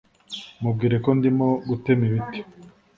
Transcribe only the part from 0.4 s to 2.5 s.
Mubwire ko ndimo gutema ibiti